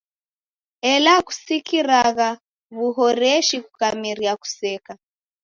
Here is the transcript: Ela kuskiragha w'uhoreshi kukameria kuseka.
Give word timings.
Ela 0.91 1.13
kuskiragha 1.27 2.29
w'uhoreshi 2.77 3.57
kukameria 3.65 4.33
kuseka. 4.41 4.91